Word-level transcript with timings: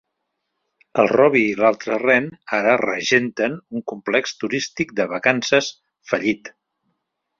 El 1.01 1.09
Robbie 1.11 1.49
i 1.49 1.51
l'altre 1.59 1.99
ren 2.03 2.29
ara 2.59 2.73
regenten 2.83 3.59
un 3.77 3.85
complex 3.93 4.33
turístic 4.45 4.97
de 5.01 5.07
vacances 5.13 5.69
fallit. 6.15 6.55